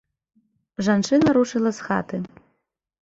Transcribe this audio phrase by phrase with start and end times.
[0.87, 2.17] Жанчына рушыла з хаты.